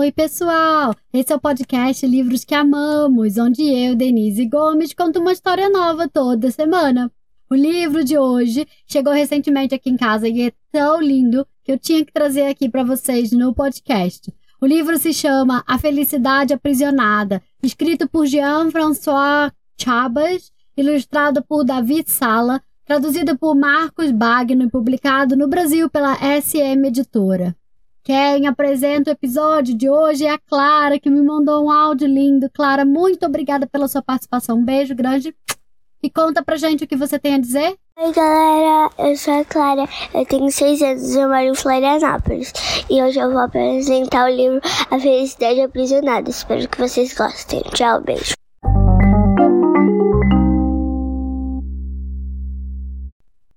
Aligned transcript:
Oi, 0.00 0.10
pessoal! 0.10 0.94
Esse 1.12 1.30
é 1.30 1.36
o 1.36 1.38
podcast 1.38 2.06
Livros 2.06 2.42
que 2.42 2.54
Amamos, 2.54 3.36
onde 3.36 3.62
eu, 3.64 3.94
Denise 3.94 4.46
Gomes, 4.46 4.94
conto 4.94 5.20
uma 5.20 5.30
história 5.30 5.68
nova 5.68 6.08
toda 6.08 6.50
semana. 6.50 7.12
O 7.50 7.54
livro 7.54 8.02
de 8.02 8.16
hoje 8.16 8.66
chegou 8.86 9.12
recentemente 9.12 9.74
aqui 9.74 9.90
em 9.90 9.98
casa 9.98 10.26
e 10.26 10.40
é 10.40 10.52
tão 10.72 11.02
lindo 11.02 11.46
que 11.62 11.70
eu 11.70 11.78
tinha 11.78 12.02
que 12.02 12.14
trazer 12.14 12.46
aqui 12.46 12.66
para 12.66 12.82
vocês 12.82 13.30
no 13.30 13.54
podcast. 13.54 14.32
O 14.58 14.64
livro 14.64 14.96
se 14.96 15.12
chama 15.12 15.62
A 15.66 15.76
Felicidade 15.76 16.54
Aprisionada, 16.54 17.42
escrito 17.62 18.08
por 18.08 18.24
Jean-François 18.24 19.52
Chabas, 19.78 20.50
ilustrado 20.78 21.44
por 21.44 21.62
David 21.62 22.10
Sala, 22.10 22.62
traduzido 22.86 23.36
por 23.36 23.54
Marcos 23.54 24.10
Bagno 24.10 24.64
e 24.64 24.70
publicado 24.70 25.36
no 25.36 25.46
Brasil 25.46 25.90
pela 25.90 26.16
SM 26.40 26.86
Editora. 26.86 27.54
Quem 28.02 28.46
apresenta 28.46 29.10
o 29.10 29.12
episódio 29.12 29.76
de 29.76 29.88
hoje 29.90 30.24
é 30.24 30.30
a 30.30 30.38
Clara, 30.38 30.98
que 30.98 31.10
me 31.10 31.20
mandou 31.20 31.66
um 31.66 31.70
áudio 31.70 32.08
lindo. 32.08 32.50
Clara, 32.50 32.82
muito 32.82 33.26
obrigada 33.26 33.66
pela 33.66 33.86
sua 33.88 34.00
participação. 34.00 34.56
Um 34.56 34.64
beijo 34.64 34.94
grande. 34.94 35.34
E 36.02 36.08
conta 36.08 36.42
pra 36.42 36.56
gente 36.56 36.82
o 36.82 36.86
que 36.86 36.96
você 36.96 37.18
tem 37.18 37.34
a 37.34 37.38
dizer. 37.38 37.76
Oi, 37.98 38.12
galera. 38.14 38.90
Eu 38.98 39.14
sou 39.16 39.38
a 39.38 39.44
Clara. 39.44 39.86
Eu 40.14 40.24
tenho 40.24 40.50
seis 40.50 40.80
anos 40.80 41.14
e 41.14 41.18
eu 41.18 41.28
moro 41.28 41.40
em 41.42 41.54
Florianópolis. 41.54 42.54
E 42.88 43.02
hoje 43.02 43.18
eu 43.18 43.30
vou 43.30 43.42
apresentar 43.42 44.30
o 44.30 44.34
livro 44.34 44.62
A 44.90 44.98
Felicidade 44.98 45.60
Aprisionada. 45.60 46.30
Espero 46.30 46.66
que 46.66 46.78
vocês 46.78 47.12
gostem. 47.14 47.60
Tchau, 47.74 48.00
beijo. 48.00 48.32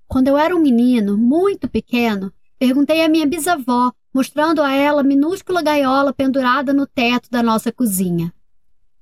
Quando 0.06 0.28
eu 0.28 0.38
era 0.38 0.54
um 0.54 0.60
menino, 0.60 1.18
muito 1.18 1.70
pequeno, 1.70 2.32
perguntei 2.60 3.02
à 3.04 3.08
minha 3.08 3.26
bisavó 3.26 3.94
mostrando 4.14 4.62
a 4.62 4.72
ela 4.72 5.02
a 5.02 5.04
minúscula 5.04 5.62
gaiola 5.62 6.14
pendurada 6.14 6.72
no 6.72 6.86
teto 6.86 7.30
da 7.32 7.42
nossa 7.42 7.72
cozinha. 7.72 8.34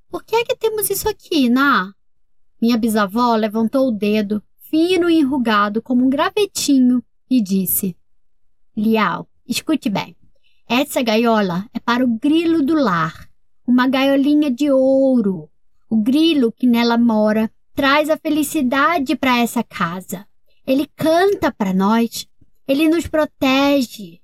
Por 0.09 0.23
que 0.23 0.36
é 0.36 0.45
que 0.45 0.56
temos 0.56 0.90
isso 0.90 1.09
aqui, 1.09 1.50
Ná? 1.50 1.94
Minha 2.62 2.78
bisavó 2.78 3.36
levantou 3.36 3.88
o 3.88 3.92
dedo, 3.92 4.42
fino 4.58 5.09
e 5.09 5.20
enrugado 5.20 5.82
como 5.82 6.06
um 6.06 6.09
gravetinho, 6.09 7.04
e 7.30 7.42
disse: 7.42 7.98
Lial, 8.76 9.28
escute 9.48 9.89
bem. 9.89 10.16
Essa 10.67 11.02
gaiola 11.02 11.66
é 11.73 11.80
para 11.80 12.06
o 12.06 12.08
grilo 12.08 12.64
do 12.64 12.76
lar, 12.76 13.28
uma 13.67 13.88
gaiolinha 13.88 14.50
de 14.50 14.72
ouro. 14.72 15.50
O 15.89 15.98
grilo 15.98 16.54
que 16.54 16.66
nela 16.66 16.98
mora 16.98 17.52
traz 17.73 18.09
a 18.09 18.17
felicidade 18.17 19.16
para 19.16 19.39
essa 19.39 19.62
casa. 19.64 20.26
Ele 20.66 20.89
canta 20.95 21.52
para 21.52 21.73
nós, 21.73 22.28
ele 22.66 22.88
nos 22.88 23.08
protege, 23.08 24.20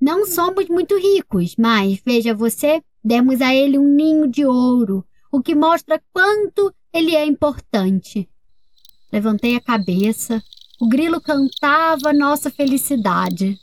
não 0.00 0.24
somos 0.24 0.66
muito 0.68 0.96
ricos, 0.96 1.54
mas 1.58 2.00
veja 2.04 2.34
você, 2.34 2.82
demos 3.04 3.40
a 3.42 3.54
ele 3.54 3.78
um 3.78 3.84
ninho 3.84 4.26
de 4.26 4.46
ouro, 4.46 5.04
o 5.30 5.42
que 5.42 5.54
mostra 5.54 6.02
quanto 6.12 6.72
ele 6.92 7.14
é 7.14 7.24
importante. 7.24 8.28
Levantei 9.12 9.56
a 9.56 9.60
cabeça. 9.60 10.42
O 10.80 10.88
grilo 10.88 11.20
cantava 11.20 12.12
nossa 12.12 12.50
felicidade. 12.50 13.58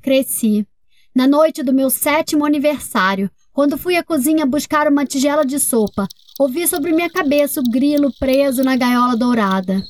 Cresci. 0.00 0.66
Na 1.14 1.26
noite 1.26 1.62
do 1.62 1.72
meu 1.72 1.90
sétimo 1.90 2.46
aniversário, 2.46 3.30
quando 3.52 3.76
fui 3.76 3.96
à 3.96 4.04
cozinha 4.04 4.46
buscar 4.46 4.86
uma 4.86 5.04
tigela 5.04 5.44
de 5.44 5.58
sopa, 5.58 6.06
ouvi 6.38 6.66
sobre 6.66 6.92
minha 6.92 7.10
cabeça 7.10 7.60
o 7.60 7.70
grilo 7.70 8.12
preso 8.18 8.62
na 8.62 8.76
gaiola 8.76 9.16
dourada. 9.16 9.82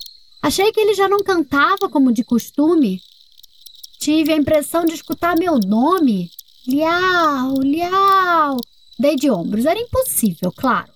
Achei 0.42 0.72
que 0.72 0.80
ele 0.80 0.94
já 0.94 1.08
não 1.08 1.22
cantava 1.22 1.88
como 1.88 2.12
de 2.12 2.24
costume, 2.24 3.00
Tive 3.98 4.32
a 4.32 4.36
impressão 4.36 4.84
de 4.84 4.94
escutar 4.94 5.36
meu 5.36 5.58
nome. 5.58 6.30
Liao, 6.66 7.60
Liao. 7.60 8.56
Dei 8.96 9.16
de 9.16 9.28
ombros. 9.28 9.66
Era 9.66 9.78
impossível, 9.78 10.52
claro. 10.52 10.92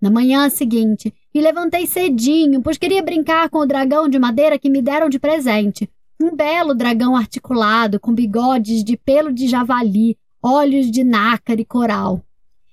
Na 0.00 0.08
manhã 0.08 0.48
seguinte, 0.48 1.12
me 1.34 1.40
levantei 1.40 1.86
cedinho, 1.86 2.62
pois 2.62 2.78
queria 2.78 3.02
brincar 3.02 3.50
com 3.50 3.58
o 3.58 3.66
dragão 3.66 4.08
de 4.08 4.16
madeira 4.16 4.58
que 4.58 4.70
me 4.70 4.80
deram 4.80 5.08
de 5.08 5.18
presente. 5.18 5.90
Um 6.22 6.34
belo 6.36 6.72
dragão 6.72 7.16
articulado, 7.16 7.98
com 7.98 8.14
bigodes 8.14 8.84
de 8.84 8.96
pelo 8.96 9.32
de 9.32 9.48
javali, 9.48 10.16
olhos 10.40 10.90
de 10.90 11.02
nácar 11.02 11.58
e 11.58 11.64
coral. 11.64 12.22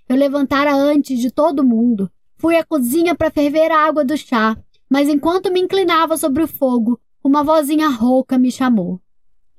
Eu 0.07 0.16
levantara 0.16 0.75
antes 0.75 1.19
de 1.19 1.31
todo 1.31 1.66
mundo. 1.66 2.11
Fui 2.38 2.55
à 2.57 2.63
cozinha 2.63 3.16
para 3.16 3.31
ferver 3.31 3.72
a 3.72 3.88
água 3.88 4.05
do 4.05 4.16
chá, 4.16 4.55
mas 4.88 5.09
enquanto 5.09 5.51
me 5.51 5.59
inclinava 5.59 6.16
sobre 6.16 6.44
o 6.44 6.47
fogo, 6.47 6.99
uma 7.23 7.44
vozinha 7.44 7.89
rouca 7.89 8.38
me 8.38 8.51
chamou. 8.51 9.01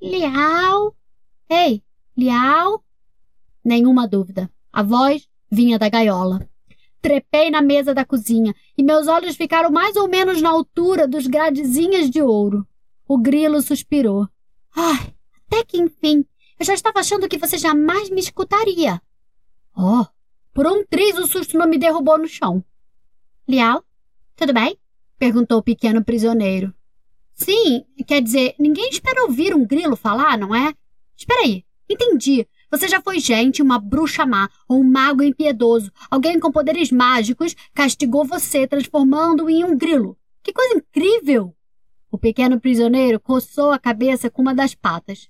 Liao! 0.01 0.95
Ei, 1.49 1.83
Liao! 2.15 2.83
Nenhuma 3.63 4.07
dúvida. 4.07 4.49
A 4.71 4.83
voz 4.83 5.27
vinha 5.51 5.79
da 5.79 5.89
gaiola. 5.89 6.47
Trepei 7.01 7.49
na 7.49 7.61
mesa 7.61 7.93
da 7.93 8.05
cozinha 8.05 8.53
e 8.77 8.83
meus 8.83 9.07
olhos 9.07 9.35
ficaram 9.35 9.71
mais 9.71 9.95
ou 9.95 10.07
menos 10.07 10.41
na 10.41 10.49
altura 10.49 11.07
dos 11.07 11.25
gradezinhos 11.25 12.09
de 12.09 12.21
ouro. 12.21 12.67
O 13.07 13.17
grilo 13.17 13.61
suspirou. 13.61 14.27
Ai, 14.75 15.15
até 15.47 15.63
que 15.63 15.77
enfim! 15.77 16.25
Eu 16.59 16.65
já 16.65 16.73
estava 16.73 16.99
achando 16.99 17.27
que 17.27 17.37
você 17.37 17.57
jamais 17.57 18.09
me 18.09 18.19
escutaria. 18.19 19.01
Oh, 19.75 20.05
por 20.53 20.65
um 20.65 20.83
triz 20.85 21.17
o 21.17 21.27
susto 21.27 21.57
não 21.57 21.67
me 21.67 21.77
derrubou 21.77 22.17
no 22.17 22.27
chão. 22.27 22.63
Liao, 23.47 23.83
tudo 24.35 24.53
bem? 24.53 24.77
perguntou 25.17 25.59
o 25.59 25.63
pequeno 25.63 26.03
prisioneiro. 26.03 26.73
Sim, 27.37 27.85
quer 28.07 28.19
dizer, 28.19 28.55
ninguém 28.57 28.89
espera 28.89 29.23
ouvir 29.23 29.55
um 29.55 29.63
grilo 29.63 29.95
falar, 29.95 30.39
não 30.39 30.55
é? 30.55 30.73
Espera 31.15 31.41
aí, 31.41 31.63
entendi. 31.87 32.47
Você 32.71 32.87
já 32.87 32.99
foi 32.99 33.19
gente, 33.19 33.61
uma 33.61 33.79
bruxa 33.79 34.25
má 34.25 34.49
ou 34.67 34.81
um 34.81 34.83
mago 34.83 35.21
impiedoso. 35.21 35.91
Alguém 36.09 36.39
com 36.39 36.51
poderes 36.51 36.91
mágicos 36.91 37.55
castigou 37.75 38.25
você, 38.25 38.67
transformando-o 38.67 39.49
em 39.51 39.63
um 39.63 39.77
grilo. 39.77 40.17
Que 40.41 40.51
coisa 40.51 40.75
incrível! 40.77 41.55
O 42.11 42.17
pequeno 42.17 42.59
prisioneiro 42.59 43.19
coçou 43.19 43.71
a 43.71 43.79
cabeça 43.79 44.31
com 44.31 44.41
uma 44.41 44.55
das 44.55 44.73
patas. 44.73 45.29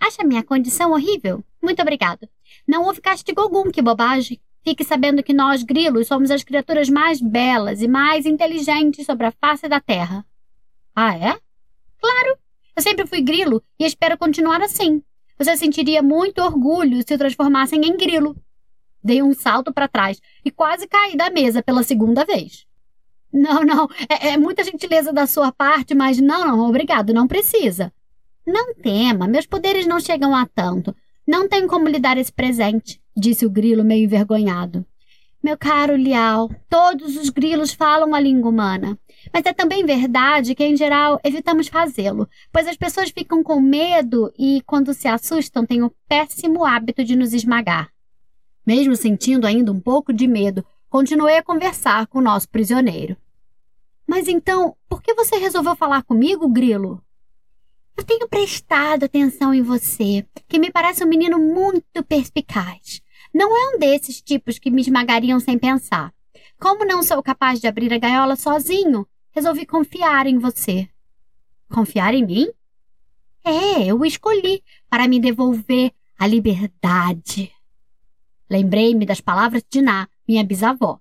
Acha 0.00 0.24
minha 0.24 0.42
condição 0.42 0.92
horrível? 0.92 1.44
Muito 1.62 1.82
obrigado. 1.82 2.26
Não 2.66 2.84
houve 2.84 3.02
castigo 3.02 3.42
algum, 3.42 3.70
que 3.70 3.82
bobagem. 3.82 4.40
Fique 4.62 4.82
sabendo 4.82 5.22
que 5.22 5.34
nós, 5.34 5.62
grilos, 5.62 6.06
somos 6.06 6.30
as 6.30 6.42
criaturas 6.42 6.88
mais 6.88 7.20
belas 7.20 7.82
e 7.82 7.88
mais 7.88 8.24
inteligentes 8.24 9.04
sobre 9.04 9.26
a 9.26 9.32
face 9.32 9.68
da 9.68 9.78
terra. 9.78 10.26
Ah, 10.94 11.16
é? 11.16 11.38
Claro! 12.00 12.38
Eu 12.76 12.82
sempre 12.82 13.06
fui 13.06 13.20
grilo 13.20 13.62
e 13.78 13.84
espero 13.84 14.16
continuar 14.18 14.60
assim. 14.62 15.02
Você 15.38 15.56
sentiria 15.56 16.02
muito 16.02 16.40
orgulho 16.40 17.02
se 17.06 17.14
o 17.14 17.18
transformassem 17.18 17.84
em 17.84 17.96
grilo. 17.96 18.36
Dei 19.02 19.22
um 19.22 19.34
salto 19.34 19.72
para 19.72 19.88
trás 19.88 20.20
e 20.44 20.50
quase 20.50 20.86
caí 20.86 21.16
da 21.16 21.30
mesa 21.30 21.62
pela 21.62 21.82
segunda 21.82 22.24
vez. 22.24 22.66
Não, 23.32 23.64
não, 23.64 23.88
é, 24.08 24.28
é, 24.28 24.36
muita 24.36 24.62
gentileza 24.62 25.12
da 25.12 25.26
sua 25.26 25.50
parte, 25.50 25.94
mas 25.94 26.20
não, 26.20 26.46
não, 26.46 26.68
obrigado, 26.68 27.12
não 27.12 27.26
precisa. 27.26 27.92
Não 28.46 28.74
tema, 28.74 29.26
meus 29.26 29.46
poderes 29.46 29.86
não 29.86 29.98
chegam 29.98 30.34
a 30.36 30.46
tanto. 30.46 30.94
Não 31.26 31.48
tenho 31.48 31.66
como 31.66 31.88
lhe 31.88 31.98
dar 31.98 32.16
esse 32.16 32.32
presente, 32.32 33.00
disse 33.16 33.44
o 33.44 33.50
grilo 33.50 33.82
meio 33.82 34.04
envergonhado. 34.04 34.86
Meu 35.44 35.58
caro 35.58 35.94
Liao, 35.94 36.50
todos 36.70 37.18
os 37.18 37.28
grilos 37.28 37.74
falam 37.74 38.14
a 38.14 38.18
língua 38.18 38.50
humana. 38.50 38.98
Mas 39.30 39.44
é 39.44 39.52
também 39.52 39.84
verdade 39.84 40.54
que, 40.54 40.64
em 40.64 40.74
geral, 40.74 41.20
evitamos 41.22 41.68
fazê-lo, 41.68 42.26
pois 42.50 42.66
as 42.66 42.78
pessoas 42.78 43.10
ficam 43.10 43.42
com 43.42 43.60
medo 43.60 44.32
e, 44.38 44.62
quando 44.64 44.94
se 44.94 45.06
assustam, 45.06 45.66
têm 45.66 45.82
o 45.82 45.92
péssimo 46.08 46.64
hábito 46.64 47.04
de 47.04 47.14
nos 47.14 47.34
esmagar. 47.34 47.90
Mesmo 48.66 48.96
sentindo 48.96 49.46
ainda 49.46 49.70
um 49.70 49.78
pouco 49.78 50.14
de 50.14 50.26
medo, 50.26 50.64
continuei 50.88 51.36
a 51.36 51.42
conversar 51.42 52.06
com 52.06 52.20
o 52.20 52.22
nosso 52.22 52.48
prisioneiro. 52.48 53.14
Mas 54.06 54.28
então, 54.28 54.74
por 54.88 55.02
que 55.02 55.12
você 55.12 55.36
resolveu 55.36 55.76
falar 55.76 56.04
comigo, 56.04 56.48
Grilo? 56.48 57.02
Eu 57.94 58.02
tenho 58.02 58.26
prestado 58.30 59.04
atenção 59.04 59.52
em 59.52 59.60
você, 59.60 60.24
que 60.48 60.58
me 60.58 60.72
parece 60.72 61.04
um 61.04 61.06
menino 61.06 61.38
muito 61.38 62.02
perspicaz. 62.02 63.03
Não 63.34 63.56
é 63.56 63.74
um 63.74 63.78
desses 63.80 64.22
tipos 64.22 64.60
que 64.60 64.70
me 64.70 64.80
esmagariam 64.80 65.40
sem 65.40 65.58
pensar. 65.58 66.14
Como 66.60 66.84
não 66.84 67.02
sou 67.02 67.20
capaz 67.20 67.60
de 67.60 67.66
abrir 67.66 67.92
a 67.92 67.98
gaiola 67.98 68.36
sozinho, 68.36 69.04
resolvi 69.32 69.66
confiar 69.66 70.28
em 70.28 70.38
você. 70.38 70.88
Confiar 71.68 72.14
em 72.14 72.24
mim? 72.24 72.48
É, 73.44 73.86
eu 73.86 74.04
escolhi 74.04 74.62
para 74.88 75.08
me 75.08 75.18
devolver 75.18 75.92
a 76.16 76.28
liberdade. 76.28 77.52
Lembrei-me 78.48 79.04
das 79.04 79.20
palavras 79.20 79.64
de 79.68 79.82
Ná, 79.82 80.08
minha 80.28 80.44
bisavó. 80.44 81.00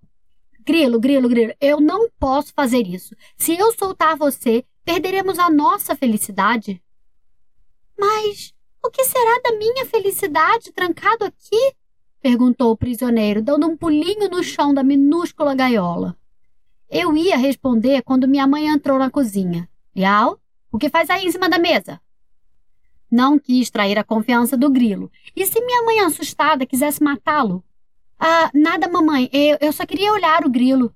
Grilo, 0.66 1.00
grilo, 1.00 1.30
grilo, 1.30 1.54
eu 1.62 1.80
não 1.80 2.10
posso 2.20 2.52
fazer 2.54 2.88
isso. 2.88 3.16
Se 3.38 3.56
eu 3.56 3.72
soltar 3.74 4.18
você, 4.18 4.66
perderemos 4.84 5.38
a 5.38 5.52
nossa 5.52 5.96
felicidade. 5.96 6.82
Mas 7.98 8.54
o 8.84 8.90
que 8.90 9.04
será 9.04 9.40
da 9.44 9.56
minha 9.56 9.86
felicidade 9.86 10.72
trancado 10.72 11.26
aqui? 11.26 11.76
Perguntou 12.24 12.72
o 12.72 12.78
prisioneiro, 12.78 13.42
dando 13.42 13.68
um 13.68 13.76
pulinho 13.76 14.30
no 14.30 14.42
chão 14.42 14.74
da 14.74 14.82
minúscula 14.82 15.54
gaiola. 15.54 16.16
Eu 16.90 17.18
ia 17.18 17.36
responder 17.36 18.02
quando 18.02 18.30
minha 18.30 18.48
mãe 18.48 18.68
entrou 18.68 18.98
na 18.98 19.10
cozinha. 19.10 19.70
Liao, 19.94 20.40
o 20.72 20.80
que 20.80 20.90
faz 20.90 21.10
aí 21.10 21.26
em 21.26 21.32
cima 21.32 21.50
da 21.50 21.60
mesa? 21.60 22.00
Não 23.12 23.38
quis 23.38 23.70
trair 23.70 24.00
a 24.00 24.06
confiança 24.06 24.56
do 24.56 24.70
grilo. 24.70 25.12
E 25.36 25.46
se 25.46 25.60
minha 25.60 25.84
mãe, 25.84 26.00
assustada, 26.00 26.66
quisesse 26.66 27.04
matá-lo? 27.04 27.62
Ah, 28.18 28.50
nada, 28.54 28.88
mamãe. 28.88 29.30
Eu, 29.34 29.58
eu 29.60 29.74
só 29.74 29.86
queria 29.86 30.14
olhar 30.14 30.46
o 30.46 30.50
grilo. 30.50 30.96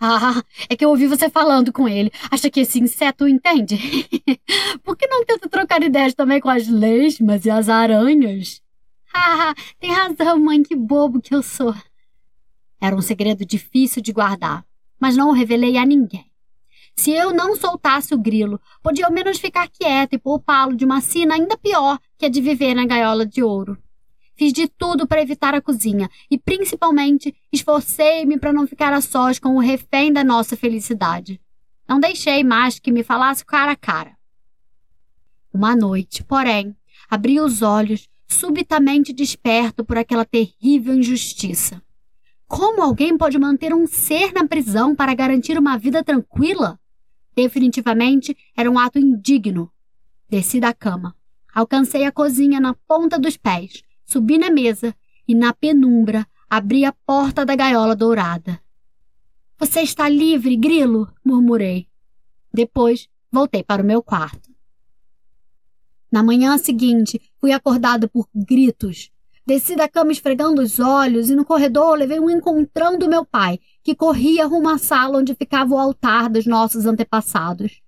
Ah, 0.00 0.42
é 0.70 0.76
que 0.76 0.84
eu 0.84 0.88
ouvi 0.88 1.06
você 1.06 1.28
falando 1.28 1.70
com 1.70 1.86
ele. 1.86 2.10
Acha 2.30 2.48
que 2.48 2.60
esse 2.60 2.80
inseto 2.80 3.28
entende? 3.28 3.78
Por 4.82 4.96
que 4.96 5.06
não 5.06 5.24
tenta 5.24 5.48
trocar 5.50 5.82
ideias 5.82 6.14
também 6.14 6.40
com 6.40 6.48
as 6.48 6.66
lesmas 6.66 7.44
e 7.44 7.50
as 7.50 7.68
aranhas? 7.68 8.62
Ah, 9.18 9.54
tem 9.80 9.90
razão, 9.90 10.38
mãe, 10.38 10.62
que 10.62 10.76
bobo 10.76 11.22
que 11.22 11.34
eu 11.34 11.42
sou. 11.42 11.74
Era 12.78 12.94
um 12.94 13.00
segredo 13.00 13.46
difícil 13.46 14.02
de 14.02 14.12
guardar, 14.12 14.62
mas 15.00 15.16
não 15.16 15.30
o 15.30 15.32
revelei 15.32 15.78
a 15.78 15.86
ninguém. 15.86 16.30
Se 16.94 17.12
eu 17.12 17.32
não 17.32 17.56
soltasse 17.56 18.14
o 18.14 18.18
grilo, 18.18 18.60
podia 18.82 19.06
ao 19.06 19.12
menos 19.12 19.38
ficar 19.38 19.68
quieto 19.68 20.12
e 20.12 20.18
poupá-lo 20.18 20.76
de 20.76 20.84
uma 20.84 21.00
sina 21.00 21.34
ainda 21.34 21.56
pior 21.56 21.98
que 22.18 22.26
a 22.26 22.28
de 22.28 22.42
viver 22.42 22.74
na 22.74 22.84
gaiola 22.84 23.24
de 23.24 23.42
ouro. 23.42 23.78
Fiz 24.34 24.52
de 24.52 24.68
tudo 24.68 25.06
para 25.06 25.22
evitar 25.22 25.54
a 25.54 25.62
cozinha 25.62 26.10
e, 26.30 26.36
principalmente, 26.36 27.34
esforcei-me 27.50 28.38
para 28.38 28.52
não 28.52 28.66
ficar 28.66 28.92
a 28.92 29.00
sós 29.00 29.38
com 29.38 29.56
o 29.56 29.60
refém 29.60 30.12
da 30.12 30.22
nossa 30.22 30.56
felicidade. 30.56 31.40
Não 31.88 31.98
deixei 31.98 32.44
mais 32.44 32.78
que 32.78 32.92
me 32.92 33.02
falasse 33.02 33.46
cara 33.46 33.72
a 33.72 33.76
cara. 33.76 34.14
Uma 35.52 35.74
noite, 35.74 36.22
porém, 36.22 36.76
abri 37.08 37.40
os 37.40 37.62
olhos, 37.62 38.10
subitamente 38.28 39.12
desperto 39.12 39.84
por 39.84 39.98
aquela 39.98 40.24
terrível 40.24 40.94
injustiça. 40.94 41.82
Como 42.46 42.82
alguém 42.82 43.16
pode 43.16 43.38
manter 43.38 43.74
um 43.74 43.86
ser 43.86 44.32
na 44.32 44.46
prisão 44.46 44.94
para 44.94 45.14
garantir 45.14 45.58
uma 45.58 45.76
vida 45.76 46.02
tranquila? 46.02 46.78
Definitivamente 47.34 48.36
era 48.56 48.70
um 48.70 48.78
ato 48.78 48.98
indigno. 48.98 49.70
Desci 50.28 50.60
da 50.60 50.72
cama. 50.72 51.16
Alcancei 51.54 52.04
a 52.04 52.12
cozinha 52.12 52.60
na 52.60 52.74
ponta 52.74 53.18
dos 53.18 53.36
pés 53.36 53.82
Subi 54.06 54.38
na 54.38 54.50
mesa 54.50 54.94
e, 55.26 55.34
na 55.34 55.52
penumbra, 55.52 56.24
abri 56.48 56.84
a 56.84 56.92
porta 56.92 57.44
da 57.44 57.56
gaiola 57.56 57.96
dourada. 57.96 58.60
Você 59.58 59.80
está 59.80 60.08
livre, 60.08 60.56
grilo? 60.56 61.12
murmurei. 61.24 61.88
Depois, 62.54 63.08
voltei 63.30 63.64
para 63.64 63.82
o 63.82 63.84
meu 63.84 64.00
quarto. 64.00 64.54
Na 66.10 66.22
manhã 66.22 66.56
seguinte, 66.56 67.20
fui 67.46 67.52
acordada 67.52 68.08
por 68.08 68.28
gritos. 68.34 69.08
Desci 69.46 69.76
da 69.76 69.88
cama 69.88 70.10
esfregando 70.10 70.60
os 70.60 70.80
olhos 70.80 71.30
e 71.30 71.36
no 71.36 71.44
corredor 71.44 71.96
levei 71.96 72.18
um 72.18 72.28
encontrão 72.28 72.98
do 72.98 73.08
meu 73.08 73.24
pai, 73.24 73.60
que 73.84 73.94
corria 73.94 74.46
rumo 74.46 74.68
à 74.68 74.78
sala 74.78 75.18
onde 75.18 75.32
ficava 75.36 75.72
o 75.72 75.78
altar 75.78 76.28
dos 76.28 76.44
nossos 76.44 76.86
antepassados. 76.86 77.80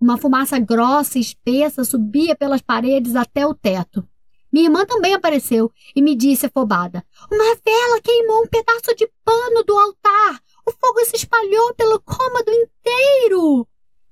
Uma 0.00 0.16
fumaça 0.16 0.58
grossa 0.58 1.18
e 1.18 1.20
espessa 1.20 1.84
subia 1.84 2.34
pelas 2.34 2.62
paredes 2.62 3.14
até 3.14 3.46
o 3.46 3.52
teto. 3.52 4.02
Minha 4.50 4.64
irmã 4.68 4.86
também 4.86 5.12
apareceu 5.12 5.70
e 5.94 6.00
me 6.00 6.14
disse 6.16 6.46
afobada: 6.46 7.04
Uma 7.30 7.54
vela 7.62 8.00
queimou 8.02 8.44
um 8.44 8.48
pedaço 8.48 8.96
de 8.96 9.06
pano 9.22 9.62
do 9.62 9.76
altar. 9.76 10.40
O 10.66 10.70
fogo 10.70 11.04
se 11.04 11.16
espalhou 11.16 11.74
pelo 11.74 12.00
cômodo 12.00 12.50
inteiro. 12.50 13.68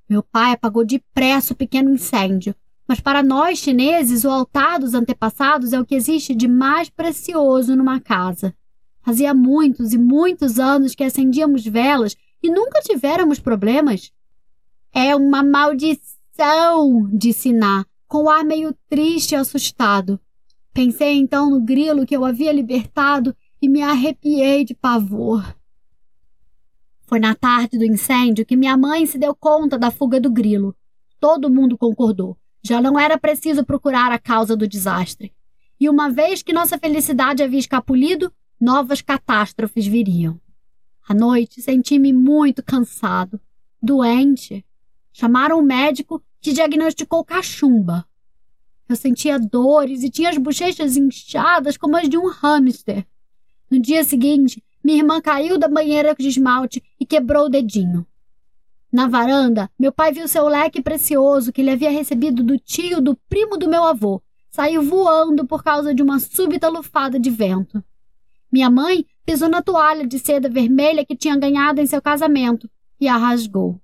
Meu 0.06 0.22
pai 0.22 0.52
apagou 0.52 0.84
depressa 0.84 1.54
o 1.54 1.56
pequeno 1.56 1.88
incêndio. 1.88 2.54
Mas 2.90 2.98
para 2.98 3.22
nós 3.22 3.60
chineses, 3.60 4.24
o 4.24 4.28
altar 4.28 4.80
dos 4.80 4.94
antepassados 4.94 5.72
é 5.72 5.78
o 5.78 5.86
que 5.86 5.94
existe 5.94 6.34
de 6.34 6.48
mais 6.48 6.90
precioso 6.90 7.76
numa 7.76 8.00
casa. 8.00 8.52
Fazia 9.00 9.32
muitos 9.32 9.92
e 9.92 9.96
muitos 9.96 10.58
anos 10.58 10.92
que 10.92 11.04
acendíamos 11.04 11.64
velas 11.64 12.16
e 12.42 12.50
nunca 12.50 12.80
tivéramos 12.80 13.38
problemas. 13.38 14.10
É 14.92 15.14
uma 15.14 15.40
maldição, 15.40 17.08
disse 17.12 17.52
Ná, 17.52 17.86
com 18.08 18.24
o 18.24 18.28
ar 18.28 18.42
meio 18.42 18.74
triste 18.88 19.36
e 19.36 19.36
assustado. 19.36 20.18
Pensei 20.74 21.12
então 21.16 21.48
no 21.48 21.60
grilo 21.60 22.04
que 22.04 22.16
eu 22.16 22.24
havia 22.24 22.52
libertado 22.52 23.36
e 23.62 23.68
me 23.68 23.82
arrepiei 23.82 24.64
de 24.64 24.74
pavor. 24.74 25.56
Foi 27.06 27.20
na 27.20 27.36
tarde 27.36 27.78
do 27.78 27.84
incêndio 27.84 28.44
que 28.44 28.56
minha 28.56 28.76
mãe 28.76 29.06
se 29.06 29.16
deu 29.16 29.32
conta 29.32 29.78
da 29.78 29.92
fuga 29.92 30.20
do 30.20 30.28
grilo. 30.28 30.74
Todo 31.20 31.48
mundo 31.48 31.78
concordou. 31.78 32.36
Já 32.62 32.80
não 32.80 32.98
era 32.98 33.18
preciso 33.18 33.64
procurar 33.64 34.12
a 34.12 34.18
causa 34.18 34.56
do 34.56 34.68
desastre. 34.68 35.32
E 35.78 35.88
uma 35.88 36.10
vez 36.10 36.42
que 36.42 36.52
nossa 36.52 36.78
felicidade 36.78 37.42
havia 37.42 37.58
escapulido, 37.58 38.32
novas 38.60 39.00
catástrofes 39.00 39.86
viriam. 39.86 40.38
À 41.08 41.14
noite 41.14 41.62
senti-me 41.62 42.12
muito 42.12 42.62
cansado, 42.62 43.40
doente. 43.82 44.64
Chamaram 45.12 45.58
o 45.58 45.62
médico 45.62 46.22
que 46.40 46.52
diagnosticou 46.52 47.24
cachumba. 47.24 48.06
Eu 48.88 48.96
sentia 48.96 49.38
dores 49.38 50.02
e 50.02 50.10
tinha 50.10 50.30
as 50.30 50.36
bochechas 50.36 50.96
inchadas 50.96 51.76
como 51.76 51.96
as 51.96 52.08
de 52.08 52.18
um 52.18 52.28
hamster. 52.28 53.06
No 53.70 53.80
dia 53.80 54.04
seguinte, 54.04 54.62
minha 54.82 54.98
irmã 54.98 55.20
caiu 55.20 55.58
da 55.58 55.68
banheira 55.68 56.14
de 56.18 56.28
esmalte 56.28 56.82
e 56.98 57.06
quebrou 57.06 57.46
o 57.46 57.48
dedinho. 57.48 58.06
Na 58.92 59.06
varanda, 59.06 59.70
meu 59.78 59.92
pai 59.92 60.12
viu 60.12 60.26
seu 60.26 60.48
leque 60.48 60.82
precioso 60.82 61.52
que 61.52 61.60
ele 61.60 61.70
havia 61.70 61.90
recebido 61.90 62.42
do 62.42 62.58
tio 62.58 63.00
do 63.00 63.16
primo 63.28 63.56
do 63.56 63.68
meu 63.68 63.84
avô. 63.84 64.22
Saiu 64.50 64.82
voando 64.82 65.46
por 65.46 65.62
causa 65.62 65.94
de 65.94 66.02
uma 66.02 66.18
súbita 66.18 66.68
lufada 66.68 67.18
de 67.18 67.30
vento. 67.30 67.82
Minha 68.50 68.68
mãe 68.68 69.06
pisou 69.24 69.48
na 69.48 69.62
toalha 69.62 70.06
de 70.06 70.18
seda 70.18 70.48
vermelha 70.48 71.06
que 71.06 71.16
tinha 71.16 71.36
ganhado 71.36 71.80
em 71.80 71.86
seu 71.86 72.02
casamento 72.02 72.68
e 73.00 73.06
a 73.06 73.16
rasgou. 73.16 73.80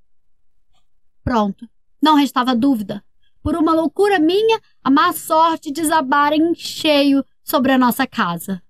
Pronto, 1.23 1.69
não 2.03 2.17
restava 2.17 2.55
dúvida 2.55 3.05
por 3.47 3.55
uma 3.55 3.73
loucura 3.73 4.19
minha, 4.19 4.61
a 4.82 4.91
má 4.91 5.12
sorte 5.12 5.70
desabara 5.70 6.35
em 6.35 6.53
cheio 6.53 7.25
sobre 7.44 7.70
a 7.70 7.79
nossa 7.79 8.05
casa. 8.05 8.61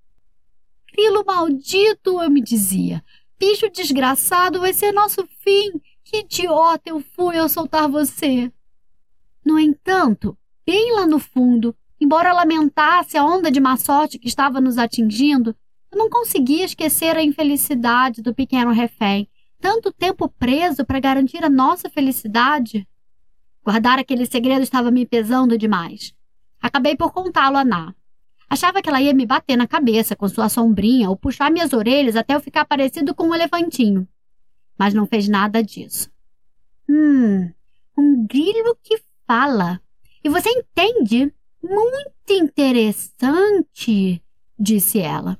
Grilo 0.92 1.24
maldito, 1.24 2.20
eu 2.20 2.28
me 2.28 2.42
dizia. 2.42 3.02
Bicho 3.38 3.70
desgraçado 3.70 4.60
vai 4.60 4.74
ser 4.74 4.92
nosso 4.92 5.26
fim. 5.42 5.80
Que 6.08 6.18
idiota 6.18 6.88
eu 6.88 7.00
fui 7.00 7.36
ao 7.36 7.48
soltar 7.48 7.88
você. 7.88 8.52
No 9.44 9.58
entanto, 9.58 10.38
bem 10.64 10.94
lá 10.94 11.04
no 11.04 11.18
fundo, 11.18 11.74
embora 12.00 12.32
lamentasse 12.32 13.18
a 13.18 13.24
onda 13.24 13.50
de 13.50 13.58
má 13.58 13.76
sorte 13.76 14.16
que 14.16 14.28
estava 14.28 14.60
nos 14.60 14.78
atingindo, 14.78 15.52
eu 15.90 15.98
não 15.98 16.08
conseguia 16.08 16.64
esquecer 16.64 17.16
a 17.16 17.24
infelicidade 17.24 18.22
do 18.22 18.32
pequeno 18.32 18.70
refém, 18.70 19.28
tanto 19.60 19.92
tempo 19.92 20.28
preso 20.28 20.86
para 20.86 21.00
garantir 21.00 21.44
a 21.44 21.50
nossa 21.50 21.90
felicidade. 21.90 22.86
Guardar 23.64 23.98
aquele 23.98 24.26
segredo 24.26 24.62
estava 24.62 24.92
me 24.92 25.04
pesando 25.04 25.58
demais. 25.58 26.14
Acabei 26.62 26.94
por 26.94 27.12
contá-lo 27.12 27.56
a 27.56 27.64
Ná. 27.64 27.92
Achava 28.48 28.80
que 28.80 28.88
ela 28.88 29.02
ia 29.02 29.12
me 29.12 29.26
bater 29.26 29.56
na 29.56 29.66
cabeça 29.66 30.14
com 30.14 30.28
sua 30.28 30.48
sombrinha 30.48 31.10
ou 31.10 31.16
puxar 31.16 31.50
minhas 31.50 31.72
orelhas 31.72 32.14
até 32.14 32.36
eu 32.36 32.40
ficar 32.40 32.64
parecido 32.64 33.12
com 33.12 33.24
um 33.24 33.34
elefantinho. 33.34 34.06
Mas 34.78 34.94
não 34.94 35.06
fez 35.06 35.28
nada 35.28 35.62
disso. 35.62 36.10
Hum, 36.88 37.50
um 37.96 38.26
grilo 38.26 38.76
que 38.82 39.00
fala. 39.26 39.80
E 40.22 40.28
você 40.28 40.48
entende? 40.50 41.32
Muito 41.62 42.30
interessante, 42.30 44.22
disse 44.58 44.98
ela. 44.98 45.38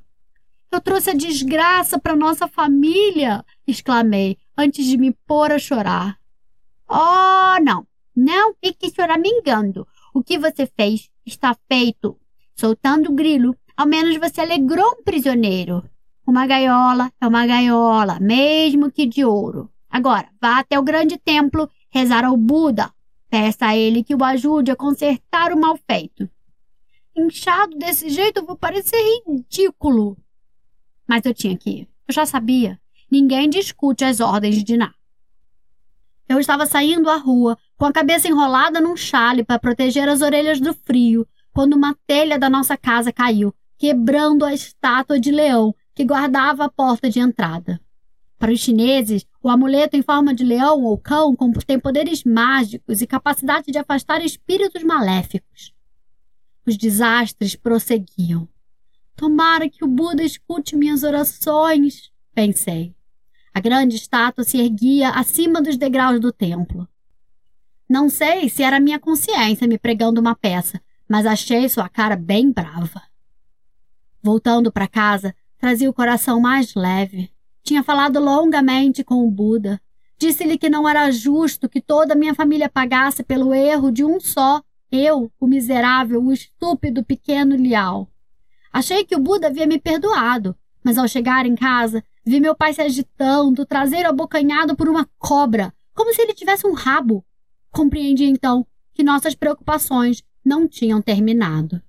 Eu 0.70 0.80
trouxe 0.80 1.10
a 1.10 1.14
desgraça 1.14 1.98
para 1.98 2.16
nossa 2.16 2.48
família, 2.48 3.44
exclamei, 3.66 4.36
antes 4.56 4.84
de 4.84 4.98
me 4.98 5.12
pôr 5.26 5.52
a 5.52 5.58
chorar. 5.58 6.18
Oh, 6.88 7.62
não. 7.62 7.86
Não 8.14 8.54
fique 8.64 8.90
choramingando. 8.94 9.86
O 10.14 10.22
que 10.22 10.38
você 10.38 10.66
fez 10.66 11.10
está 11.24 11.54
feito. 11.68 12.18
Soltando 12.54 13.10
o 13.10 13.14
grilo, 13.14 13.54
ao 13.76 13.86
menos 13.86 14.16
você 14.16 14.40
alegrou 14.40 14.96
um 14.98 15.02
prisioneiro. 15.02 15.84
Uma 16.26 16.44
gaiola 16.44 17.12
é 17.20 17.26
uma 17.26 17.46
gaiola, 17.46 18.18
mesmo 18.18 18.90
que 18.90 19.06
de 19.06 19.24
ouro. 19.24 19.70
Agora, 19.88 20.28
vá 20.42 20.58
até 20.58 20.76
o 20.76 20.82
grande 20.82 21.16
templo 21.16 21.70
rezar 21.88 22.24
ao 22.24 22.36
Buda. 22.36 22.92
Peça 23.30 23.66
a 23.66 23.76
ele 23.76 24.02
que 24.02 24.14
o 24.14 24.24
ajude 24.24 24.72
a 24.72 24.76
consertar 24.76 25.52
o 25.52 25.60
mal 25.60 25.78
feito. 25.88 26.28
Inchado 27.16 27.78
desse 27.78 28.10
jeito, 28.10 28.44
vou 28.44 28.56
parecer 28.56 29.00
ridículo. 29.24 30.16
Mas 31.08 31.24
eu 31.24 31.32
tinha 31.32 31.56
que 31.56 31.70
ir. 31.70 31.88
Eu 32.08 32.12
já 32.12 32.26
sabia. 32.26 32.80
Ninguém 33.08 33.48
discute 33.48 34.04
as 34.04 34.18
ordens 34.18 34.64
de 34.64 34.76
Ná. 34.76 34.92
Eu 36.28 36.40
estava 36.40 36.66
saindo 36.66 37.08
à 37.08 37.16
rua, 37.16 37.56
com 37.76 37.84
a 37.84 37.92
cabeça 37.92 38.26
enrolada 38.26 38.80
num 38.80 38.96
chale 38.96 39.44
para 39.44 39.60
proteger 39.60 40.08
as 40.08 40.22
orelhas 40.22 40.58
do 40.58 40.74
frio, 40.74 41.24
quando 41.52 41.74
uma 41.74 41.96
telha 42.04 42.36
da 42.36 42.50
nossa 42.50 42.76
casa 42.76 43.12
caiu, 43.12 43.54
quebrando 43.78 44.44
a 44.44 44.52
estátua 44.52 45.20
de 45.20 45.30
leão 45.30 45.72
que 45.96 46.04
guardava 46.04 46.66
a 46.66 46.68
porta 46.68 47.08
de 47.08 47.18
entrada. 47.18 47.80
Para 48.38 48.52
os 48.52 48.60
chineses, 48.60 49.26
o 49.42 49.48
amuleto 49.48 49.96
em 49.96 50.02
forma 50.02 50.34
de 50.34 50.44
leão 50.44 50.84
ou 50.84 50.98
cão 50.98 51.34
tem 51.66 51.80
poderes 51.80 52.22
mágicos 52.22 53.00
e 53.00 53.06
capacidade 53.06 53.72
de 53.72 53.78
afastar 53.78 54.22
espíritos 54.22 54.84
maléficos. 54.84 55.74
Os 56.66 56.76
desastres 56.76 57.56
prosseguiam. 57.56 58.46
Tomara 59.16 59.70
que 59.70 59.82
o 59.82 59.88
Buda 59.88 60.22
escute 60.22 60.76
minhas 60.76 61.02
orações, 61.02 62.12
pensei. 62.34 62.94
A 63.54 63.58
grande 63.58 63.96
estátua 63.96 64.44
se 64.44 64.58
erguia 64.58 65.08
acima 65.08 65.62
dos 65.62 65.78
degraus 65.78 66.20
do 66.20 66.30
templo. 66.30 66.86
Não 67.88 68.10
sei 68.10 68.50
se 68.50 68.62
era 68.62 68.78
minha 68.78 69.00
consciência 69.00 69.66
me 69.66 69.78
pregando 69.78 70.20
uma 70.20 70.34
peça, 70.34 70.78
mas 71.08 71.24
achei 71.24 71.66
sua 71.70 71.88
cara 71.88 72.16
bem 72.16 72.52
brava. 72.52 73.00
Voltando 74.22 74.70
para 74.70 74.86
casa, 74.86 75.34
trazia 75.58 75.90
o 75.90 75.94
coração 75.94 76.40
mais 76.40 76.74
leve. 76.74 77.30
Tinha 77.62 77.82
falado 77.82 78.20
longamente 78.20 79.02
com 79.02 79.26
o 79.26 79.30
Buda. 79.30 79.80
Disse-lhe 80.18 80.56
que 80.56 80.70
não 80.70 80.88
era 80.88 81.10
justo 81.10 81.68
que 81.68 81.80
toda 81.80 82.14
a 82.14 82.16
minha 82.16 82.34
família 82.34 82.68
pagasse 82.68 83.22
pelo 83.22 83.52
erro 83.52 83.90
de 83.90 84.04
um 84.04 84.20
só, 84.20 84.62
eu, 84.90 85.30
o 85.40 85.46
miserável, 85.46 86.22
o 86.22 86.32
estúpido 86.32 87.04
pequeno 87.04 87.56
Liao. 87.56 88.08
Achei 88.72 89.04
que 89.04 89.16
o 89.16 89.20
Buda 89.20 89.48
havia 89.48 89.66
me 89.66 89.78
perdoado, 89.78 90.56
mas 90.82 90.96
ao 90.96 91.08
chegar 91.08 91.44
em 91.44 91.56
casa, 91.56 92.04
vi 92.24 92.38
meu 92.38 92.54
pai 92.54 92.72
se 92.72 92.80
agitando, 92.80 93.66
traseiro 93.66 94.08
abocanhado 94.08 94.76
por 94.76 94.88
uma 94.88 95.08
cobra, 95.18 95.74
como 95.92 96.14
se 96.14 96.22
ele 96.22 96.34
tivesse 96.34 96.66
um 96.66 96.72
rabo. 96.72 97.24
Compreendi 97.72 98.24
então 98.24 98.64
que 98.94 99.02
nossas 99.02 99.34
preocupações 99.34 100.22
não 100.44 100.68
tinham 100.68 101.02
terminado. 101.02 101.82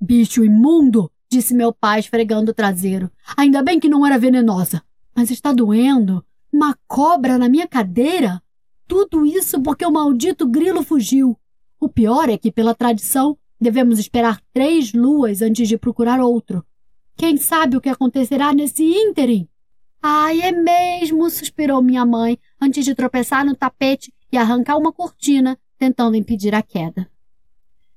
Bicho 0.00 0.42
imundo! 0.42 1.11
Disse 1.32 1.54
meu 1.54 1.72
pai, 1.72 2.00
esfregando 2.00 2.50
o 2.50 2.54
traseiro. 2.54 3.10
Ainda 3.36 3.62
bem 3.62 3.80
que 3.80 3.88
não 3.88 4.06
era 4.06 4.18
venenosa. 4.18 4.82
Mas 5.16 5.30
está 5.30 5.52
doendo. 5.52 6.24
Uma 6.52 6.76
cobra 6.86 7.38
na 7.38 7.48
minha 7.48 7.66
cadeira? 7.66 8.42
Tudo 8.86 9.24
isso 9.24 9.60
porque 9.62 9.86
o 9.86 9.90
maldito 9.90 10.46
grilo 10.46 10.82
fugiu. 10.82 11.36
O 11.80 11.88
pior 11.88 12.28
é 12.28 12.36
que, 12.36 12.52
pela 12.52 12.74
tradição, 12.74 13.36
devemos 13.58 13.98
esperar 13.98 14.40
três 14.52 14.92
luas 14.92 15.40
antes 15.40 15.66
de 15.66 15.78
procurar 15.78 16.20
outro. 16.20 16.64
Quem 17.16 17.38
sabe 17.38 17.76
o 17.76 17.80
que 17.80 17.88
acontecerá 17.88 18.52
nesse 18.52 18.84
ínterim? 18.84 19.48
Ai, 20.02 20.42
é 20.42 20.52
mesmo, 20.52 21.30
suspirou 21.30 21.80
minha 21.80 22.04
mãe, 22.04 22.38
antes 22.60 22.84
de 22.84 22.94
tropeçar 22.94 23.44
no 23.44 23.54
tapete 23.54 24.12
e 24.30 24.36
arrancar 24.36 24.76
uma 24.76 24.92
cortina, 24.92 25.58
tentando 25.78 26.16
impedir 26.16 26.54
a 26.54 26.62
queda. 26.62 27.08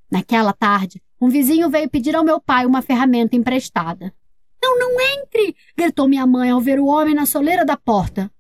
Naquela 0.10 0.54
tarde, 0.54 1.02
um 1.20 1.30
vizinho 1.30 1.70
veio 1.70 1.90
pedir 1.90 2.16
ao 2.16 2.24
meu 2.24 2.40
pai 2.40 2.66
uma 2.66 2.82
ferramenta 2.82 3.36
emprestada. 3.36 4.14
Não, 4.62 4.78
não 4.80 5.00
entre! 5.00 5.56
gritou 5.78 6.08
minha 6.08 6.26
mãe 6.26 6.50
ao 6.50 6.60
ver 6.60 6.80
o 6.80 6.88
homem 6.88 7.14
na 7.14 7.26
soleira 7.26 7.64
da 7.64 7.78
porta. 7.78 8.32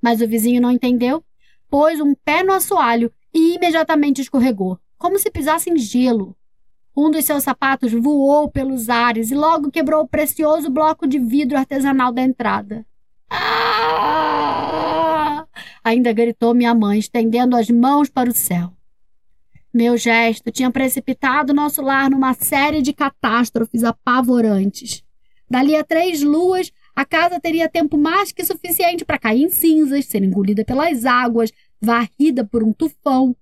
Mas 0.00 0.20
o 0.20 0.26
vizinho 0.26 0.60
não 0.60 0.70
entendeu, 0.70 1.24
pôs 1.68 2.00
um 2.00 2.14
pé 2.14 2.42
no 2.42 2.52
assoalho 2.52 3.12
e 3.32 3.54
imediatamente 3.54 4.20
escorregou, 4.22 4.78
como 4.98 5.18
se 5.18 5.30
pisasse 5.30 5.70
em 5.70 5.76
gelo. 5.76 6.36
Um 6.96 7.10
dos 7.10 7.24
seus 7.26 7.42
sapatos 7.42 7.92
voou 7.92 8.50
pelos 8.50 8.88
ares 8.88 9.30
e 9.30 9.34
logo 9.34 9.70
quebrou 9.70 10.02
o 10.02 10.08
precioso 10.08 10.70
bloco 10.70 11.06
de 11.06 11.18
vidro 11.18 11.58
artesanal 11.58 12.10
da 12.10 12.22
entrada. 12.22 12.86
Ah! 13.28 14.56
Ainda 15.84 16.12
gritou 16.12 16.54
minha 16.54 16.74
mãe, 16.74 16.98
estendendo 16.98 17.54
as 17.54 17.68
mãos 17.70 18.08
para 18.08 18.30
o 18.30 18.34
céu. 18.34 18.75
Meu 19.76 19.98
gesto 19.98 20.50
tinha 20.50 20.70
precipitado 20.70 21.52
nosso 21.52 21.82
lar 21.82 22.08
numa 22.08 22.32
série 22.32 22.80
de 22.80 22.94
catástrofes 22.94 23.84
apavorantes. 23.84 25.04
Dali 25.50 25.76
a 25.76 25.84
três 25.84 26.22
luas, 26.22 26.72
a 26.94 27.04
casa 27.04 27.38
teria 27.38 27.68
tempo 27.68 27.98
mais 27.98 28.32
que 28.32 28.42
suficiente 28.42 29.04
para 29.04 29.18
cair 29.18 29.42
em 29.42 29.50
cinzas, 29.50 30.06
ser 30.06 30.22
engolida 30.22 30.64
pelas 30.64 31.04
águas, 31.04 31.52
varrida 31.78 32.42
por 32.42 32.64
um 32.64 32.72
tufão. 32.72 33.36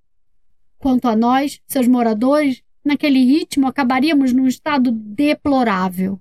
Quanto 0.77 1.07
a 1.07 1.15
nós, 1.15 1.61
seus 1.65 1.87
moradores, 1.87 2.61
naquele 2.83 3.23
ritmo 3.23 3.65
acabaríamos 3.65 4.33
num 4.33 4.45
estado 4.45 4.91
deplorável. 4.91 6.19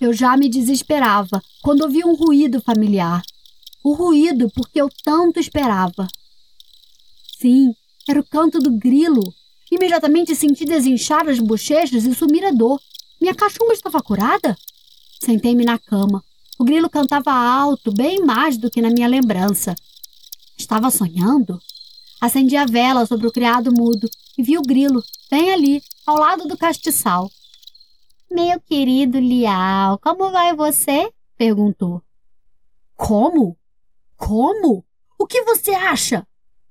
Eu 0.00 0.12
já 0.12 0.36
me 0.36 0.48
desesperava 0.48 1.42
quando 1.64 1.80
ouvi 1.80 2.04
um 2.04 2.14
ruído 2.14 2.60
familiar. 2.60 3.22
O 3.82 3.92
ruído 3.92 4.48
porque 4.54 4.80
eu 4.80 4.88
tanto 5.04 5.40
esperava. 5.40 6.06
Sim, 7.40 7.74
era 8.10 8.20
o 8.20 8.24
canto 8.24 8.58
do 8.58 8.70
grilo. 8.70 9.22
Imediatamente 9.70 10.34
senti 10.34 10.64
desinchar 10.64 11.28
as 11.28 11.38
bochechas 11.38 12.04
e 12.04 12.14
sumir 12.14 12.44
a 12.44 12.50
dor. 12.50 12.80
Minha 13.20 13.34
cachumba 13.34 13.72
estava 13.72 14.02
curada? 14.02 14.56
Sentei-me 15.22 15.64
na 15.64 15.78
cama. 15.78 16.22
O 16.58 16.64
grilo 16.64 16.88
cantava 16.88 17.32
alto, 17.32 17.92
bem 17.92 18.24
mais 18.24 18.56
do 18.56 18.70
que 18.70 18.80
na 18.80 18.90
minha 18.90 19.06
lembrança. 19.06 19.74
Estava 20.56 20.90
sonhando? 20.90 21.60
Acendi 22.20 22.56
a 22.56 22.64
vela 22.64 23.06
sobre 23.06 23.26
o 23.26 23.32
criado 23.32 23.72
mudo 23.72 24.08
e 24.36 24.42
vi 24.42 24.58
o 24.58 24.62
grilo, 24.62 25.02
bem 25.30 25.52
ali, 25.52 25.82
ao 26.06 26.16
lado 26.16 26.48
do 26.48 26.56
castiçal. 26.56 27.30
Meu 28.30 28.60
querido 28.60 29.18
Lial, 29.18 29.98
como 29.98 30.30
vai 30.30 30.54
você? 30.54 31.12
perguntou. 31.36 32.02
Como? 32.96 33.56
Como? 34.16 34.84
O 35.16 35.26
que 35.26 35.42
você 35.42 35.70
acha? 35.70 36.26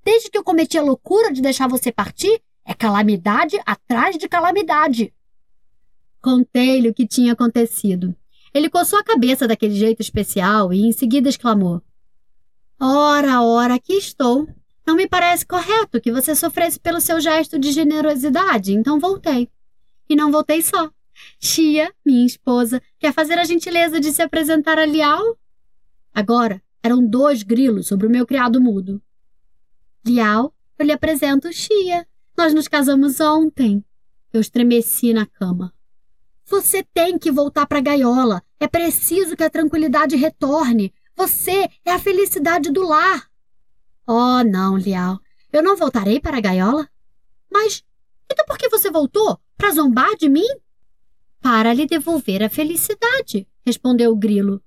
Desde 0.07 0.29
que 0.29 0.37
eu 0.37 0.43
cometi 0.43 0.77
a 0.77 0.81
loucura 0.81 1.33
de 1.33 1.41
deixar 1.41 1.67
você 1.67 1.91
partir, 1.91 2.41
é 2.63 2.73
calamidade 2.73 3.59
atrás 3.65 4.17
de 4.17 4.29
calamidade. 4.29 5.13
Contei-lhe 6.21 6.87
o 6.87 6.93
que 6.93 7.05
tinha 7.05 7.33
acontecido. 7.33 8.15
Ele 8.53 8.69
coçou 8.69 8.97
a 8.97 9.03
cabeça 9.03 9.45
daquele 9.45 9.75
jeito 9.75 10.01
especial 10.01 10.71
e 10.71 10.87
em 10.87 10.93
seguida 10.93 11.27
exclamou: 11.27 11.81
Ora, 12.79 13.41
ora, 13.41 13.73
aqui 13.73 13.97
estou. 13.97 14.47
Não 14.85 14.95
me 14.95 15.09
parece 15.09 15.45
correto 15.45 15.99
que 15.99 16.13
você 16.13 16.33
sofresse 16.33 16.79
pelo 16.79 17.01
seu 17.01 17.19
gesto 17.19 17.59
de 17.59 17.73
generosidade, 17.73 18.71
então 18.71 19.01
voltei. 19.01 19.49
E 20.09 20.15
não 20.15 20.31
voltei 20.31 20.61
só. 20.61 20.89
Tia, 21.37 21.93
minha 22.05 22.25
esposa, 22.25 22.81
quer 22.97 23.11
fazer 23.11 23.37
a 23.37 23.43
gentileza 23.43 23.99
de 23.99 24.13
se 24.13 24.21
apresentar 24.21 24.79
a 24.79 24.85
Liao? 24.85 25.37
Agora 26.13 26.61
eram 26.81 27.05
dois 27.05 27.43
grilos 27.43 27.87
sobre 27.87 28.07
o 28.07 28.09
meu 28.09 28.25
criado 28.25 28.61
mudo. 28.61 29.01
Liao, 30.07 30.53
eu 30.79 30.85
lhe 30.85 30.93
apresento 30.93 31.51
Xia. 31.51 32.07
Nós 32.37 32.53
nos 32.53 32.67
casamos 32.69 33.19
ontem. 33.19 33.83
Eu 34.31 34.39
estremeci 34.39 35.11
na 35.11 35.25
cama. 35.25 35.73
Você 36.45 36.81
tem 36.81 37.19
que 37.19 37.29
voltar 37.29 37.65
para 37.65 37.79
a 37.79 37.81
gaiola. 37.81 38.41
É 38.57 38.67
preciso 38.69 39.35
que 39.35 39.43
a 39.43 39.49
tranquilidade 39.49 40.15
retorne. 40.15 40.93
Você 41.13 41.69
é 41.83 41.91
a 41.91 41.99
felicidade 41.99 42.71
do 42.71 42.83
lar. 42.83 43.29
Oh, 44.07 44.43
não, 44.45 44.77
Liao. 44.77 45.19
Eu 45.51 45.61
não 45.61 45.75
voltarei 45.75 46.21
para 46.21 46.37
a 46.37 46.41
gaiola. 46.41 46.87
Mas 47.51 47.83
então 48.31 48.45
por 48.45 48.57
que 48.57 48.69
você 48.69 48.89
voltou? 48.89 49.37
Para 49.57 49.71
zombar 49.71 50.15
de 50.15 50.29
mim? 50.29 50.47
Para 51.41 51.73
lhe 51.73 51.85
devolver 51.85 52.41
a 52.41 52.49
felicidade, 52.49 53.45
respondeu 53.65 54.11
o 54.11 54.15
grilo 54.15 54.63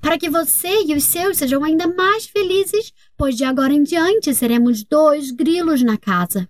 para 0.00 0.18
que 0.18 0.28
você 0.28 0.84
e 0.84 0.94
os 0.94 1.04
seus 1.04 1.38
sejam 1.38 1.64
ainda 1.64 1.86
mais 1.86 2.26
felizes, 2.26 2.92
pois 3.16 3.36
de 3.36 3.44
agora 3.44 3.72
em 3.72 3.82
diante 3.82 4.34
seremos 4.34 4.84
dois 4.84 5.30
grilos 5.30 5.82
na 5.82 5.96
casa. 5.96 6.48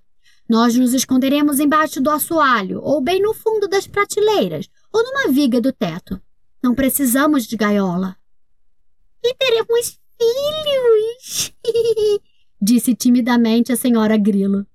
Nós 0.48 0.74
nos 0.76 0.92
esconderemos 0.92 1.58
embaixo 1.58 2.00
do 2.00 2.10
assoalho, 2.10 2.80
ou 2.82 3.00
bem 3.00 3.22
no 3.22 3.32
fundo 3.32 3.66
das 3.66 3.86
prateleiras, 3.86 4.68
ou 4.92 5.02
numa 5.02 5.32
viga 5.32 5.60
do 5.60 5.72
teto. 5.72 6.20
Não 6.62 6.74
precisamos 6.74 7.46
de 7.46 7.56
gaiola. 7.56 8.16
E 9.22 9.34
teremos 9.36 9.98
filhos, 10.18 11.54
disse 12.60 12.94
timidamente 12.94 13.72
a 13.72 13.76
senhora 13.76 14.16
Grilo. 14.18 14.66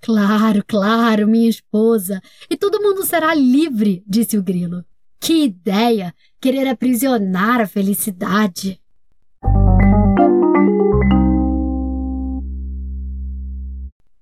Claro, 0.00 0.62
claro, 0.66 1.26
minha 1.26 1.48
esposa. 1.48 2.20
E 2.50 2.56
todo 2.56 2.82
mundo 2.82 3.04
será 3.04 3.34
livre, 3.34 4.04
disse 4.06 4.36
o 4.36 4.42
Grilo. 4.42 4.84
Que 5.18 5.44
ideia! 5.44 6.14
Querer 6.40 6.68
aprisionar 6.68 7.60
a 7.60 7.66
felicidade. 7.66 8.80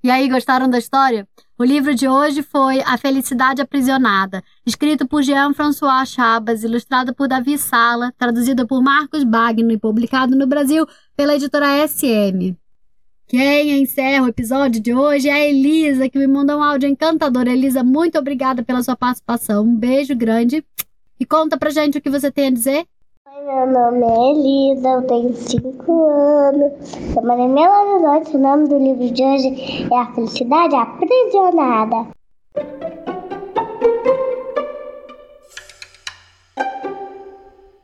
E 0.02 0.11
aí, 0.11 0.26
gostaram 0.26 0.70
da 0.70 0.78
história? 0.78 1.28
O 1.58 1.64
livro 1.64 1.94
de 1.94 2.08
hoje 2.08 2.42
foi 2.42 2.80
A 2.80 2.96
Felicidade 2.96 3.61
Aprisionada, 3.61 4.42
escrito 4.64 5.06
por 5.06 5.23
Jean-François 5.23 6.08
Chabas, 6.08 6.62
ilustrado 6.62 7.14
por 7.14 7.28
Davi 7.28 7.58
Sala, 7.58 8.11
traduzido 8.16 8.66
por 8.66 8.82
Marcos 8.82 9.23
Bagno 9.23 9.70
e 9.70 9.78
publicado 9.78 10.35
no 10.35 10.46
Brasil 10.46 10.87
pela 11.14 11.35
editora 11.35 11.87
SM. 11.87 12.56
Quem 13.26 13.82
encerra 13.82 14.25
o 14.25 14.28
episódio 14.28 14.80
de 14.80 14.94
hoje 14.94 15.28
é 15.28 15.32
a 15.32 15.44
Elisa, 15.44 16.08
que 16.08 16.18
me 16.18 16.26
mandou 16.26 16.61
um 16.61 16.62
áudio 16.62 16.88
encantador. 16.88 17.46
Elisa, 17.46 17.85
muito 17.85 18.16
obrigada 18.16 18.62
pela 18.62 18.82
sua 18.82 18.96
participação. 18.96 19.64
Um 19.64 19.76
beijo 19.76 20.14
grande. 20.14 20.64
E 21.18 21.25
conta 21.25 21.56
pra 21.56 21.70
gente 21.70 21.96
o 21.96 22.00
que 22.00 22.11
você 22.11 22.30
tem 22.30 22.49
a 22.49 22.50
dizer. 22.50 22.87
Meu 23.44 23.66
nome 23.66 24.04
é 24.04 24.30
Elisa, 24.32 24.88
eu 24.88 25.02
tenho 25.02 25.35
5 25.35 26.04
anos. 26.04 26.73
Sou 27.12 27.23
Maria 27.23 27.70
Horizonte. 27.70 28.37
O 28.37 28.38
nome 28.38 28.68
do 28.68 28.78
livro 28.78 29.11
de 29.11 29.23
hoje 29.23 29.88
é 29.90 29.96
A 29.96 30.12
Felicidade 30.14 30.75
Aprisionada. 30.75 32.08